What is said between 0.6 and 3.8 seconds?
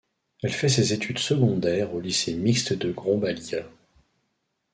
ses études secondaires au lycée mixte de Grombalia.